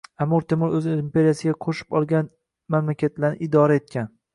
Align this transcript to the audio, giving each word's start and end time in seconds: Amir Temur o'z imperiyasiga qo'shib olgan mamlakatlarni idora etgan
Amir 0.23 0.45
Temur 0.53 0.71
o'z 0.77 0.87
imperiyasiga 0.93 1.55
qo'shib 1.67 1.95
olgan 2.01 2.35
mamlakatlarni 2.77 3.51
idora 3.51 3.83
etgan 3.85 4.15